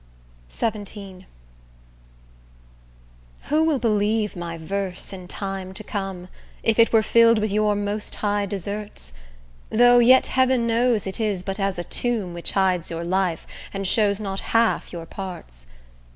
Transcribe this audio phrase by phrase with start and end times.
[0.51, 1.27] XVII
[3.49, 6.27] Who will believe my verse in time to come,
[6.63, 9.13] If it were fill'd with your most high deserts?
[9.69, 13.45] Though yet heaven knows it is but as a tomb Which hides your life,
[13.75, 15.67] and shows not half your parts.